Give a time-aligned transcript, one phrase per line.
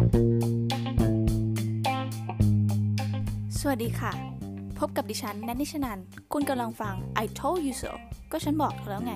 [0.00, 0.02] ส
[3.68, 4.12] วัสดีค่ะ
[4.78, 5.98] พบกับดิฉันแนนนิชนัน
[6.32, 7.92] คุณกำลังฟัง I told you so
[8.32, 9.14] ก็ฉันบอกเธอแล้วไง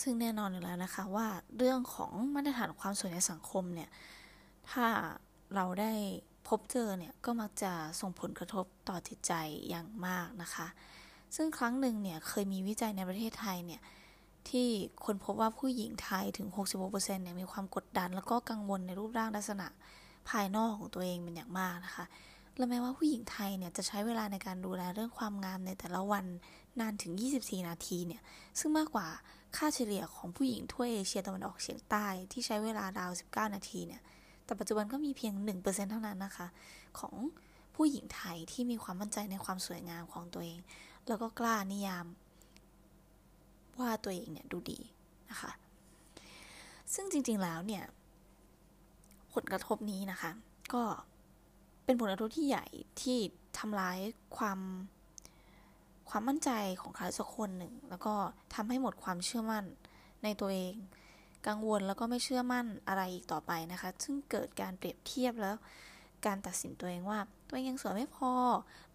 [0.00, 1.28] ซึ่งแน่นอนอยู่แล้วนะคะว่า
[1.58, 3.90] เรื่องของมาตรฐานความสวยในสังคมเนี่ย
[4.70, 4.86] ถ้า
[5.54, 5.92] เราได้
[6.48, 9.32] พบเจอเนี่ย ก็มักจะส่งผลกระทบต่อจิตใจ
[9.68, 10.66] อย่างมากนะคะ
[11.36, 13.82] ซึ่งครั้งหนึ่งเนี่ยเคยมีวิจัยในประเทศไทยเนี่ย
[14.50, 14.68] ที่
[15.04, 19.66] คนพบว่าผู้หญิงไทยถึง 66%เนี่ยมีความกดดัน แล้วก็กังวลในรูปร่างลักษณะ
[20.28, 22.04] ภายนอกของตัวเองเป็นอย่างมากนะคะ
[22.56, 26.24] และแม้ว่าผู้หญิงไทยเนี่ยจะใช้เวลาในการดูแลเรื่องความงามในแต่ละวัน
[26.80, 28.22] นานถึง 24 นาทีเนี่ย
[28.58, 29.06] ซึ่งมากกว่า
[29.56, 34.02] ค่าเฉลี่ยของผู้หญิงทั่วเอเชียตะวันออกเฉียงใต้ที่ใช้เวลาราว 19 นาทีเนี่ย
[34.44, 36.46] แต่ปัจจุบันก็มีเพียง 1%เท่านั้นนะคะ
[36.98, 37.14] ของ
[37.76, 40.58] ผู้หญิงไทยที่มีความมั่นใจในความสวยงามของตัวเอง
[41.08, 42.06] แล้วก็กล้านิยาม
[43.80, 44.78] ว่าตัวเองเนี่ยดูดี
[45.30, 45.50] นะคะ
[46.94, 47.84] ซึ่งจริงๆแล้วเนี่ย
[49.34, 50.30] ผลกระทบนี้นะคะ
[50.74, 50.82] ก็
[51.84, 52.66] เป็นผลกระทบที่ใหญ่
[53.02, 53.18] ที่
[53.58, 53.98] ทำร้าย
[54.36, 54.58] ความ
[56.10, 58.14] ความมั่นใจของใครสักคนหนึ่ง แล้วก็
[58.54, 59.64] ทำให้หมดความเชื่อมั่น
[60.22, 60.74] ในตัวเอง
[61.46, 65.54] กังวลแล้วก็ไม่เชื่อมั่นอะไรอีกต่อไปนะคะ ซึ่งเกิดการเปรียบเทียบแล้ว
[66.26, 68.32] การตัดสินตัวเองว่า ตัวเองยังสวยไม่พอ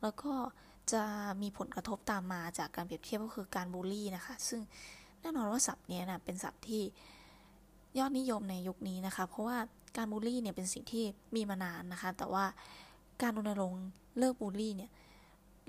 [0.01, 0.31] แล้วก็
[0.93, 1.03] จะ
[1.41, 4.61] มีผลกระทบตามมาจากการเปรียบเทียบก็คือการบูลลี่นะคะ ซึ่ง
[5.21, 6.83] แน่นอนว่าศัพท์นี้นะเป็นศัพท์ที่
[7.97, 9.57] ยอดนิยมในยุคนี้นะคะ เพราะว่า
[9.97, 11.03] การบูลลี่เนี่ยเป็นสิ่งที่
[11.35, 12.45] มีมานานนะคะ แต่ว่า
[13.21, 13.83] การรณรงค์
[14.17, 14.91] เลิกบูลลี่เนี่ย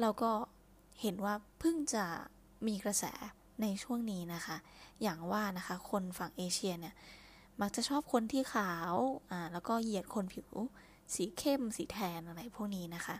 [0.01, 0.31] เราก็
[1.01, 2.05] เห็นว่าเพิ่งจะ
[2.67, 3.05] มีกระแส
[3.62, 4.57] ในช่วงนี้นะคะ
[5.03, 6.95] อย่างว่านะคะคนฝั่งเอเชียเนี่ย
[7.61, 8.95] มักจะชอบคนที่ขาว
[9.31, 10.51] อ่าแล้วก็เหยียดคนผิว
[11.14, 13.17] สีเข้มสีแทนอะไรพวกนี้นะคะ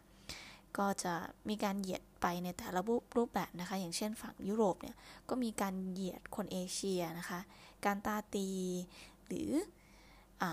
[0.79, 1.15] ก็จะ
[1.49, 2.81] มีการเหยียดไปในแต่ละ
[3.17, 4.97] รูปแบบนะคะ อย่างเช่นฝั่งยุโรปเนี่ย
[5.29, 7.41] ก็มีการเหยียดคนเอเชียนะคะ
[7.87, 8.49] การตาตี
[9.27, 9.51] หรือ
[10.43, 10.45] อ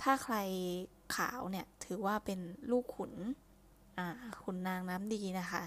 [0.00, 0.36] ถ้าใคร
[1.16, 2.40] ขาวเนี่ยถือว่าเป็น
[2.70, 3.12] ลูกขุน
[4.44, 5.62] ขุนนางน้ำดีนะคะ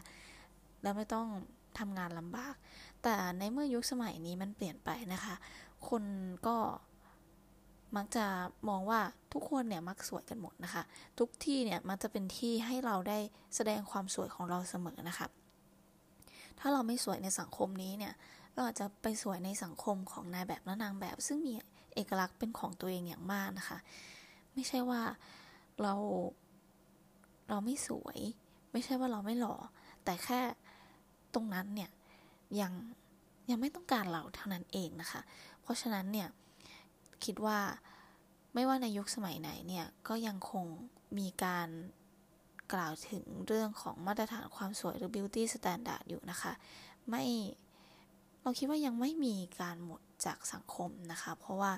[0.82, 1.28] แล้วไม่ต้อง
[1.80, 2.56] ทำงานลำบาก
[3.04, 5.36] แต่ในเมื่อยุคสมัยนี้มันเปลี่ยนไปนะคะ
[5.90, 6.04] คน
[6.48, 6.58] ก็
[7.96, 8.26] มักจะ
[8.70, 9.00] มองว่า
[9.34, 10.84] ทุกคนเนี่ยมักสวยกันหมดนะคะ
[11.20, 13.20] ทุกที่เนี่ยมักจะเป็นที่ให้เราได้
[13.56, 15.28] แสดงความสวยของเราเสมอนะคะ
[16.60, 18.14] ถ้าเราไม่สวยในสังคมนี้เนี่ย
[18.54, 21.54] เราอาจจะไปสวยในสังคมของนายแบบและนางแบบ ซึ่งมี
[21.96, 23.78] เอกลักษณ์เป็นของตัวเองอย่างมากนะคะ
[24.54, 25.02] ไม่ใช่ว่า
[25.82, 25.94] เรา
[27.50, 28.20] เราไม่สวย
[28.72, 29.56] ไม่ใช่ว่าเราไม่หล่อ
[30.04, 30.40] แต่แค่
[31.34, 31.90] ตรงนั้นเนี่ย
[32.62, 32.72] ยัง
[33.50, 35.22] ยังไม่ต้องการเราเท่านั้นเองนะคะ
[35.62, 36.28] เพราะฉะนั้นเนี่ย
[37.26, 37.60] คิดว่า
[38.54, 40.66] ไม่ว่าในยุคสมัยไหนเนี่ย ก็ยังคง
[41.18, 41.70] มีการ
[42.74, 46.54] กล่าวถึงเรื่องของมาตรฐานความสวยหรือ beauty standard อยู่นะคะ
[47.10, 47.24] ไม่
[48.42, 51.72] เราคิดว่ายังไม่มีการหมดจากสังคมนะคะ เพราะว่า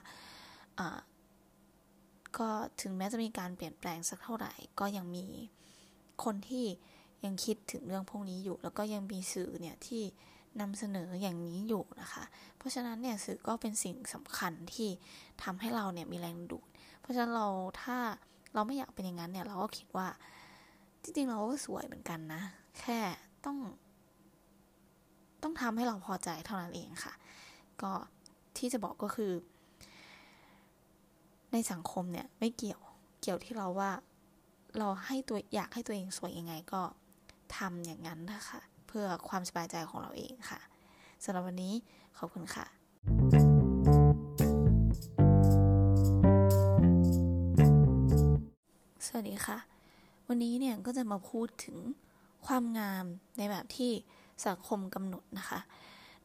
[2.37, 2.49] ก็
[2.81, 5.25] ถึงแม้จะมีการเปลี่ยนแปลงสักเท่าไหร่ ก็ยังมี
[6.23, 6.65] คนที่
[7.25, 10.03] ยังคิดถึงเรื่องพวกนี้อยู่ แล้วก็ยังมีสื่อเนี่ยที่
[10.59, 12.23] นำเสนออย่างนี้อยู่นะคะ
[12.57, 14.89] เพราะฉะนั้นเนี่ยสื่อก็เป็นสิ่งสำคัญที่
[15.43, 16.67] ทำให้เราเนี่ยมีแรงดูด
[17.01, 17.47] เพราะฉะนั้นเรา
[17.81, 17.97] ถ้า
[18.53, 20.07] เราไม่อยากเป็นอย่างนั้นเนี่ยเราก็คิดว่า
[21.03, 22.41] จริงๆเราก็สวยเหมือนกันนะ
[22.79, 22.99] แค่
[23.45, 23.57] ต้อง
[25.43, 27.13] ต้องทำให้เราพอใจเท่านั้นเองค่ะ
[27.81, 27.91] ก็
[28.57, 29.33] ที่จะบอกก็คือ
[31.53, 32.81] ในสังคมเนี่ยไม่เกี่ยว
[33.21, 33.91] เกี่ยวที่เราว่า
[34.77, 36.81] เราให้ตัวอยากให้ตัวเองสวยยังไงก็
[37.57, 38.61] ทำอย่างนั้นนะคะ
[38.93, 40.59] เพื่อความสบายใจของเราเองค่ะ
[41.23, 41.73] สำหรับวันนี้
[42.17, 42.65] ขอบคุณค่ะ
[49.05, 49.57] สวัสดีค่ะ
[50.27, 51.77] วันนี้เนี่ยก็จะมาพูดถึง
[52.45, 53.05] ความงาม
[53.37, 53.91] ในแบบที่
[54.45, 55.59] สังคมกำหนดนะคะ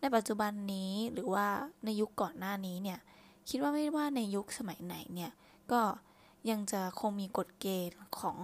[0.00, 1.46] ในปัจจุบันนี้หรือว่า
[1.84, 2.98] ในยุคก่อนหน้านี้เนี่ย
[3.48, 5.32] คิดว่าไม่ว่าในยุคสมัยไหนเนี่ย
[5.72, 5.82] ก็
[6.50, 8.38] ยังจะคงมีกฎเกณฑ์ของ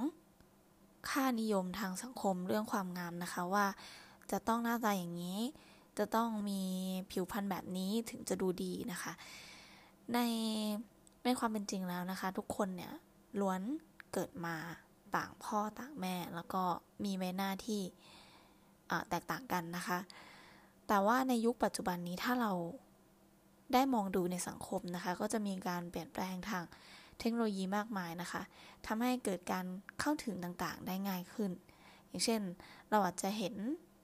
[1.11, 3.67] ค่านิยมทางสังคมเรื่องความงามนะคะว่า
[4.33, 5.41] จะต้องหน้าตาอย่างนี้
[5.99, 6.63] จะต้องมี
[7.11, 9.13] ผิวพรรณแบบนี้ถึงจะดูดีนะคะ
[10.15, 10.19] ใน
[11.25, 12.93] ในความเป็นจริงแล้วนะคะ ทุกคนเนี่ย
[13.41, 13.61] ล้วน
[14.13, 14.57] เกิดมา
[15.17, 16.63] ต่างพ่อต่างแม่ แล้วก็
[17.05, 17.83] มีใบหน้าที่
[19.09, 19.99] แตกต่างกันนะคะ
[20.89, 22.53] แต่ว่าในยุคปัจจุบันนี้ถ้าเรา
[23.73, 26.65] ได้มองดูในสังคมนะคะ ก็จะมีการเปลี่ยนแปลงทาง
[27.21, 28.43] เทคโนโลยีมากมายนะคะ
[28.87, 29.65] ทำให้เกิดการ
[30.01, 31.51] เข้าถึงต่างๆ ได้ง่ายขึ้น
[32.09, 32.41] อย่างเช่น
[32.91, 33.55] เราอาจจะเห็น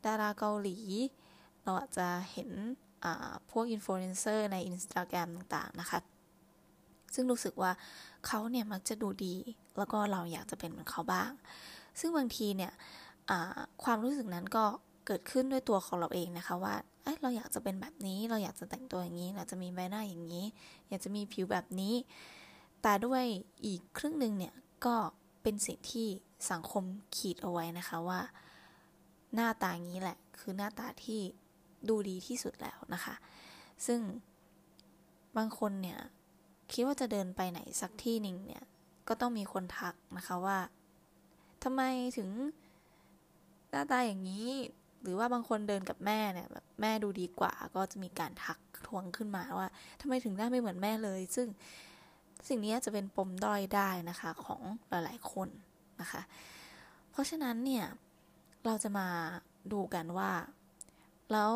[0.06, 0.78] ดาราเกาหลี
[1.64, 2.50] เราอาจจะเห็น
[3.50, 6.00] พวกอินฟลูเอนเซอร์ในอินสตาแกรมต่างๆ นะคะ
[7.14, 7.72] ซึ่งรู้สึกว่า
[8.26, 9.34] เขาเนี่ยมักจะดูดี
[9.78, 11.30] แล้วก็เราอยากจะเป็นเหมือนเขาบ้าง
[12.00, 12.72] ซึ่งบางทีเนี่ย
[13.84, 14.64] ความรู้สึกนั้นก็
[15.06, 20.44] เกิดขึ้นด้วยตัวของเราเองนะคะว่าเอ้เราอยากจะเป็นแบบนี้ เราอยากจะแต่งตัวอย่างนี้ เราจะมีใบหน้าอย่างนี้
[20.88, 21.94] อยากจะมีผิวแบบนี้
[22.82, 23.24] แต่ด้วย
[23.64, 24.54] อีกครึ่งหนึ่งเนี่ย
[24.86, 24.96] ก็
[25.42, 26.08] เป็นสิ่งที่
[26.50, 26.84] สังคม
[27.16, 28.20] ขีดเอาไว้นะคะว่า
[29.34, 31.20] หน้าตางี้แหละ คือหน้าตาที่
[31.88, 33.14] ดูดีที่สุดแล้วนะคะ
[33.86, 34.00] ซึ่ง
[35.36, 35.98] บางคนเนี่ย
[36.72, 38.64] คิดว่าจะเดินไปไหนสักที่หนึ่งเนี่ย
[39.08, 40.58] ก็ต้องมีคนทักนะคะว่า
[41.64, 41.82] ทำไม
[42.16, 42.28] ถึง
[43.70, 44.48] หน้าตาอย่างนี้
[45.02, 49.68] หรือว่าบางคนเดินกับแม่เนี่ยแบบแม่ดูดีกว่า ก็จะมีการทักทวงขึ้นมาว่า
[50.00, 51.46] ทำไมถึงหน้าไม่เหมือนแม่เลย ซึ่ง
[52.48, 54.60] สิ่งนี้จะเป็นปมด้อยได้นะคะของ
[54.90, 55.48] หลาย ๆ คน
[56.00, 56.22] นะคะ
[57.10, 57.84] เพราะฉะนั้นเนี่ย
[58.68, 59.08] เราจะมา
[59.72, 60.30] ดูกันว่า
[61.32, 61.52] แล้ว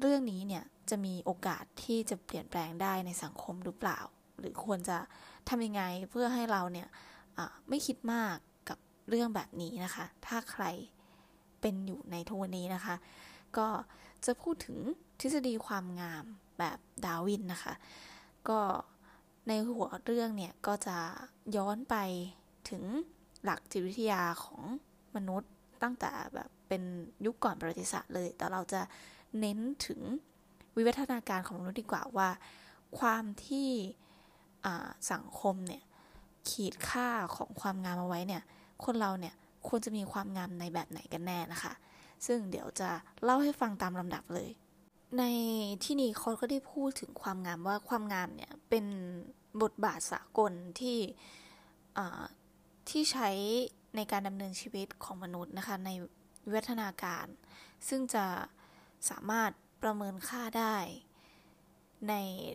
[0.00, 3.98] เรื่องนี้เนี่ยจะมีโอกาสที่จะเปลี่ยนแปลงได้ในสังคมหรือเปล่า
[4.38, 4.98] หรือควรจะ
[5.48, 6.88] ทำยังไงเพื่อให้เราเนี่ย
[7.68, 8.34] ไม่คิดมาก
[8.68, 8.78] กับ
[9.08, 10.64] เรื่องแบบนี้นะคะ ถ้าใคร
[11.60, 12.94] เป็นอยู่ในทุกวันนี้นะคะ
[13.58, 13.68] ก็
[14.26, 14.78] จะพูดถึง
[15.20, 16.24] ทฤษฎีความงาม
[16.58, 17.74] แบบดาวินนะคะ
[18.48, 18.60] ก็
[19.48, 20.98] ในหัวเรื่องเนี่ยก็จะ
[21.56, 21.96] ย้อนไป
[22.70, 22.82] ถึง
[23.44, 24.62] หลักจิตวิทยาของ
[25.16, 26.82] มนุษย์ ตั้งแต่แบบเป็น
[27.26, 28.80] ยุคก่อนประวัติศาสตร์เลย แต่เราจะ
[29.40, 30.00] เน้นถึง
[30.76, 32.28] วิวัฒนาการของมนุษย์ดีกว่าว่า
[32.98, 33.68] ความที่
[35.12, 35.82] สังคมเนี่ย
[36.50, 38.42] ขีดค่าของความงามเอาไว้เนี่ย
[38.84, 39.34] คนเราเนี่ย
[39.68, 41.72] ควรจะมีความงามในแบบไหนกันแน่นะคะ
[42.26, 42.90] ซึ่งเดี๋ยวจะ
[43.24, 44.50] เล่าให้ฟังตามลำดับเลย
[45.18, 45.22] ใน
[45.84, 48.86] ที่นี้เขาก็ได้พูดถึงความงามว่าความงามเนี่ยเป็น
[49.62, 50.98] บทบาทสากลที่
[52.88, 53.30] ที่ใช้
[53.96, 55.90] ในการดำเนินชีวิตของมนุษย์นะคะใน
[56.44, 57.26] วิวัฒนาการ
[57.88, 58.24] ซึ่งจะ
[59.10, 59.50] สามารถ
[59.82, 60.76] ประเมินค่าได้
[62.08, 62.14] ใน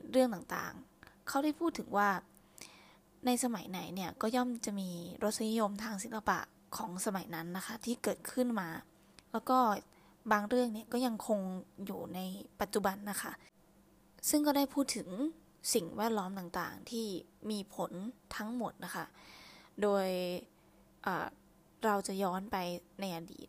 [0.09, 2.09] เรื่องต่างๆ เขาได้พูดถึงว่า
[3.25, 4.89] ในสมัยไหนเนี่ยก็ย่อมจะมี
[5.23, 6.39] รสนิยมทางศิลปะ
[6.77, 8.69] ของสมัยนั้นนะคะที่เกิดขึ้นมา
[9.31, 9.57] แล้วก็
[10.31, 11.39] บางเรื่องเนี่ยก็ยังคง
[11.85, 12.19] อยู่ใน
[12.61, 13.31] ปัจจุบันนะคะ
[14.29, 15.07] ซึ่งก็ได้พูดถึง
[15.73, 17.07] สิ่งแวดล้อมต่างๆ ที่
[17.49, 17.91] มีผล
[18.35, 19.05] ทั้งหมดนะคะ
[19.81, 20.07] โดย
[21.85, 22.57] เราจะย้อนไป
[23.01, 23.47] ในอดีต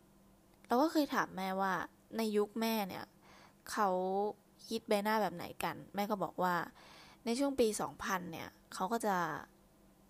[0.67, 1.73] เราก็เคยถามแม่ว่า
[2.17, 3.05] ในยุคแม่เนี่ย
[3.71, 3.89] เขา
[4.67, 6.55] คิดใบหน้าแบบไหนกัน แม่ก็บอกว่า
[7.25, 7.67] ในช่วงปี
[7.99, 9.15] 2000 เนี่ยเขาก็จะ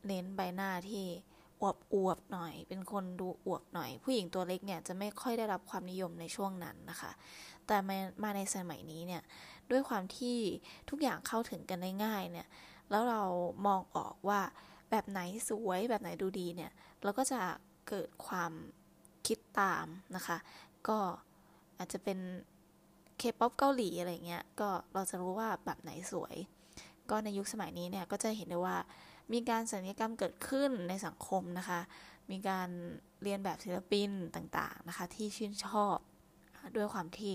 [0.07, 1.05] เน้นใบหน้าที่
[1.61, 7.11] อวบอวบหน่อย เป็นคนดูอวบหน่อย ผู้หญิงตัวเล็กเนี่ยจะไม่ค่อยได้รับความนิยมในช่วงนั้นนะคะ
[7.67, 7.77] แต่
[8.23, 9.23] มาในสมัยนี้เนี่ย
[9.71, 10.37] ด้วยความที่
[10.89, 12.47] ทุกอย่างเข้าถึงกันได้ง่ายเนี่ย
[12.91, 13.21] แล้วเรา
[13.65, 14.41] มองออกว่า
[14.93, 16.71] แบบไหนสวยแบบไหนดูดีเนี่ย
[17.03, 17.39] เราก็จะ
[17.89, 18.51] เกิดความ
[19.27, 19.85] คิดตาม
[20.15, 20.37] นะคะ
[20.87, 20.97] ก็
[21.77, 22.19] อาจจะเป็น
[23.17, 26.35] เคป๊อปเกาหลีอะไรเงี้ย ก็เราจะรู้ว่าแบบไหนสวย
[27.09, 28.77] ก็ในยุคสมัยนี้เนี่ยก็จะเห็นได้ว่า
[29.33, 31.79] มีการศัลยกรรมเกิดขึ้นในสังคมนะคะ
[32.31, 32.69] มีการ
[33.23, 35.97] เรียนแบบศิลปินต่างๆนะคะ ที่ชื่นชอบ
[36.75, 37.33] ด้วยความที่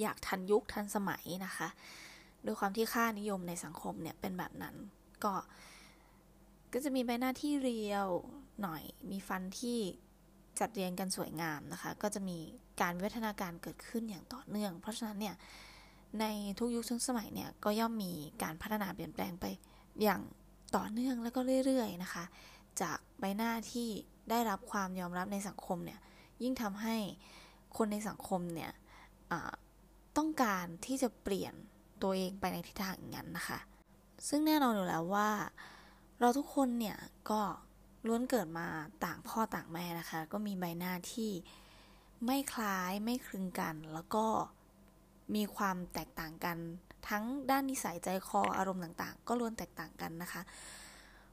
[0.00, 1.68] อยากทันยุคทันสมัยนะคะ
[2.46, 4.74] ด้วยความที่ค่านิยมในสังคมเนี่ยเป็นแบบนั้น
[5.24, 5.32] ก็
[6.72, 8.08] ก็จะมีใบหน้าที่เรียว
[8.62, 9.78] หน่อย มีฟันที่
[10.60, 12.38] จัดเรียงกันสวยงามนะคะ ก็จะมี
[12.80, 15.36] การวิวัฒนาการเกิดขึ้นอย่างต่อเนื่อง เพราะฉะนั้นเนี่ย
[16.20, 16.24] ใน
[16.58, 18.12] ทุกยุคทุกสมัยเนี่ยก็ย่อมมี
[18.42, 19.44] การพัฒนาเปลี่ยนแปลงไป
[20.02, 20.20] อย่าง
[20.76, 22.24] ต่อเนื่องแล้วก็เรื่อยๆนะคะ
[22.80, 23.88] จากใบหน้าที่
[24.30, 26.00] ได้รับความยอมรับในสังคมเนี่ย
[26.42, 26.96] ยิ่งทำให้
[27.76, 28.72] คนในสังคมเนี่ย
[30.16, 31.54] ต้องการที่จะเปลี่ยน
[32.02, 33.58] ตัวเองไปในทิศทางอย่างนั้นนะคะ
[34.28, 35.28] ซึ่งแน่นอนอยู่แล้วว่า
[36.20, 36.98] เราทุกคนเนี่ย
[37.30, 37.40] ก็
[38.06, 38.68] ล้วนเกิดมา
[39.04, 41.30] ต่างพ่อต่างแม่นะคะ ก็มีใบหน้าที่
[42.26, 44.26] ไม่คล้ายไม่คลึงกัน แล้วก็
[45.34, 46.56] มีความแตกต่างกัน
[47.08, 50.42] ทั้งด้านนิสัยใจคออารมณ์ต่างๆ ก็ล้วนแตกต่างกันนะคะ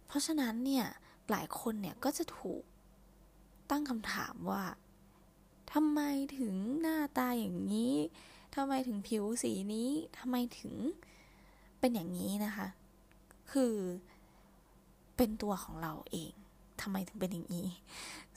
[0.07, 0.85] เพราะฉะนั้นเนี่ย
[1.31, 2.63] หลายคนเนี่ยก็จะถูก
[3.69, 4.63] ตั้งคำถามว่า
[5.73, 6.01] ทำไม
[6.37, 7.93] ถึงหน้าตาอย่างนี้
[8.55, 10.75] ทำไมถึงผิวสีนี้ทำไมถึง
[11.79, 12.67] เป็นอย่างนี้นะคะ
[13.51, 13.73] คือ
[15.17, 16.33] เป็นตัวของเราเอง
[16.81, 17.67] ทำไมถึงเป็นอย่างนี้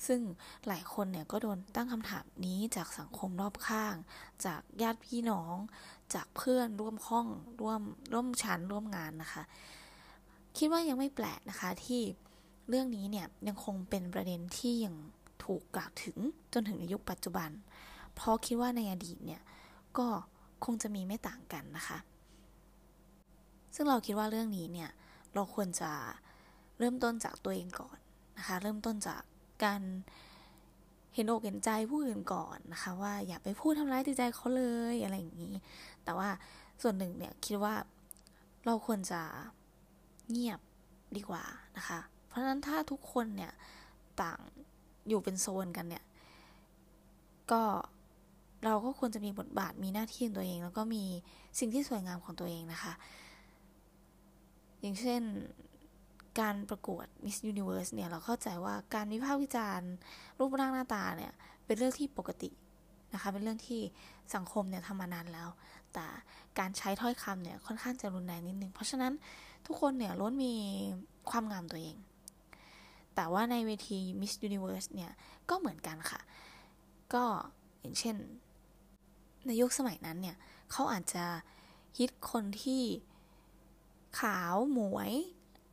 [0.06, 0.20] ซึ่ง
[0.66, 3.94] หลายคนเนี่ยก็โดนตั้งคำถามนี้จากสังคมรอบข้าง
[4.44, 5.54] จากญาติพี่น้อง
[6.14, 7.26] จากเพื่อนร่วมห้อง
[7.60, 7.82] ร่วม
[8.12, 9.42] ร่วมชั้นร่วมงานนะคะ
[10.56, 12.00] คิดว่ายังไม่แปลกนะคะที่
[12.68, 14.94] เรื่องนี้เนี่ยยังคงเป็นประเด็นที่ยัง
[15.44, 16.16] ถูกกล่าวถึง
[16.52, 17.50] จนถึงในยุคปัจจุบัน
[18.14, 19.42] เพราะคิดว่าในอดีตเนี่ย
[19.98, 20.06] ก็
[20.64, 21.98] คงจะมีไม่ต่างกันนะคะ
[23.74, 24.90] ซึ่งเราคิดว่าเรื่องนี้เนี่ย
[25.34, 25.92] เราควรจะ
[26.78, 27.98] เริ่มต้นจากตัวเองก่อน
[28.38, 29.22] นะคะ เริ่มต้นจาก
[29.64, 29.82] การ
[31.14, 35.54] เห็นอกเห็นใจผู้อื่นก่อนนะคะ ว่าอย่าไปพูดทำร้ายจิตใจเขาเลยอะไรอย่างนี้
[36.04, 36.28] แต่ว่า
[36.82, 37.74] ส่วนหนึ่งเนี่ยคิดว่า
[38.66, 39.20] เราควรจะ
[40.30, 40.60] เงียบ
[41.16, 41.44] ดีกว่า
[41.76, 43.52] นะคะ เพราะฉะนั้นถ้าทุกคนเนี่ย
[44.22, 44.38] ต่าง
[45.08, 46.04] อยู่เป็นโซนกันเนี่ย
[47.52, 47.62] ก็
[48.64, 51.04] เราก็ควรจะมีบทบาทมีหน้าที่ของตัวเอง แล้วก็มี
[51.58, 52.92] สิ่งที่สวยงามของตัวเองนะคะ
[54.80, 55.22] อย่างเช่น
[56.40, 59.90] การประกวด Miss Universe เนี่ย เราเข้าใจว่าการวิพากษ์วิจารณ์
[60.38, 61.32] รูปร่างหน้าตาเนี่ย
[61.66, 62.50] เป็นเรื่องที่ปกติ
[63.14, 63.80] นะคะ เป็นเรื่องที่
[64.34, 65.48] สังคมเนี่ยทำมานานแล้ว
[65.92, 66.06] แต่
[66.58, 69.12] การใช้ถ้อยคำเนี่ยค่อนข้างจะรุนแรงนิดนึง เพราะฉะนั้น
[69.66, 70.54] ทุกคนเนี่ยล้วนมี
[71.30, 71.96] ความงามตัวเอง
[73.14, 75.12] แต่ว่าในเวที Miss Universe เนี่ย
[75.50, 76.20] ก็เหมือนกันค่ะ
[77.14, 77.24] ก็
[77.80, 78.16] อย่างเช่น
[79.46, 80.36] ในยุคสมัยนั้นเนี่ย
[80.72, 81.24] เขาอาจจะ
[81.98, 82.82] ฮิตคนที่
[84.20, 85.12] ขาวหมวย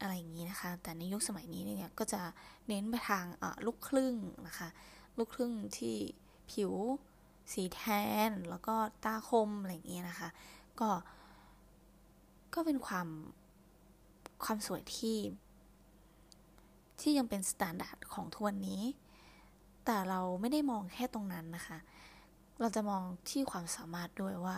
[0.05, 2.21] อะไรอย่างนี้นะคะ แต่ในยุคสมัยนี้เนี่ยก็จะ
[2.67, 3.25] เน้นไปทาง
[3.65, 4.15] ลูกครึ่ง
[4.47, 4.69] นะคะ
[5.17, 5.95] ลูกครึ่งที่
[6.51, 6.71] ผิว
[7.53, 7.81] สีแท
[8.29, 10.29] น แล้วก็ตาคมอะไรอย่างนี้นะคะ
[10.79, 10.89] ก็
[12.53, 13.07] ก็เป็นความ
[14.43, 15.17] ความสวยที่
[16.99, 18.83] ที่ยังเป็น standard ของทุกวันนี้
[19.85, 21.77] แต่เราไม่ได้มองแค่ตรงนั้นนะคะ
[22.59, 24.57] เราจะมองที่ความสามารถด้วยว่า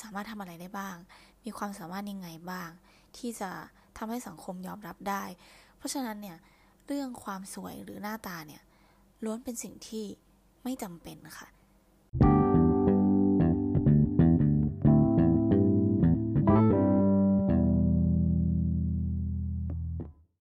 [0.00, 0.96] สามารถทำอะไรได้บ้าง
[1.44, 2.70] มีความสามารถยังไงบ้าง
[3.16, 3.50] ที่จะ
[3.98, 5.24] ทำให้สังคมยอมรับได้
[5.76, 6.36] เพราะฉะนั้นเนี่ย
[6.86, 8.62] เรื่องความสวยหรือหน้าตาเนี่ย
[9.24, 10.04] ล้วนเป็นสิ่งที่
[10.64, 11.48] ไม่จำเป็นค่ะ